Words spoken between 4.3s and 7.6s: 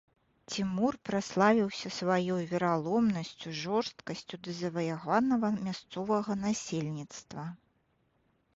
да заваяванага мясцовага насельніцтва.